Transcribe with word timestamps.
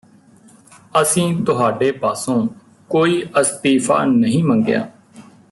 ਅਸੀਂ 1.01 1.43
ਤੁਹਾਡੇ 1.45 1.91
ਪਾਸੋਂ 1.91 2.47
ਕੋਈ 2.89 3.21
ਅਸਤੀਫਾ 3.41 4.03
ਨਹੀਂ 4.05 4.43
ਮੰਗਿਆ 4.43 4.87